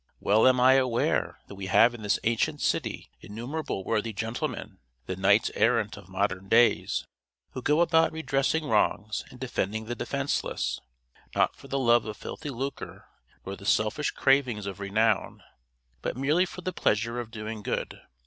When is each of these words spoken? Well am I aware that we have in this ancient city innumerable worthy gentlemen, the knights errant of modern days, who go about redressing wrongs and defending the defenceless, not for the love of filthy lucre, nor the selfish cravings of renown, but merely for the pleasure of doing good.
Well 0.19 0.47
am 0.47 0.59
I 0.59 0.73
aware 0.73 1.37
that 1.45 1.53
we 1.53 1.67
have 1.67 1.93
in 1.93 2.01
this 2.01 2.17
ancient 2.23 2.59
city 2.59 3.11
innumerable 3.21 3.83
worthy 3.83 4.13
gentlemen, 4.13 4.79
the 5.05 5.15
knights 5.15 5.51
errant 5.53 5.95
of 5.95 6.09
modern 6.09 6.49
days, 6.49 7.05
who 7.51 7.61
go 7.61 7.81
about 7.81 8.11
redressing 8.11 8.65
wrongs 8.65 9.23
and 9.29 9.39
defending 9.39 9.85
the 9.85 9.93
defenceless, 9.93 10.79
not 11.35 11.55
for 11.55 11.67
the 11.67 11.77
love 11.77 12.05
of 12.07 12.17
filthy 12.17 12.49
lucre, 12.49 13.05
nor 13.45 13.55
the 13.55 13.63
selfish 13.63 14.09
cravings 14.09 14.65
of 14.65 14.79
renown, 14.79 15.43
but 16.01 16.17
merely 16.17 16.47
for 16.47 16.61
the 16.61 16.73
pleasure 16.73 17.19
of 17.19 17.29
doing 17.29 17.61
good. 17.61 18.01